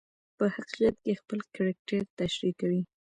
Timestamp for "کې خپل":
1.03-1.39